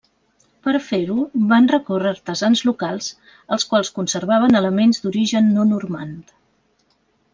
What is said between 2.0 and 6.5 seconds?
a artesans locals, els quals conservaven elements d'origen no normand.